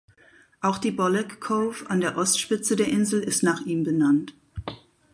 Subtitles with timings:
[0.61, 4.33] Auch die Bolek Cove an der Ostspitze der Insel ist nach ihm benannt.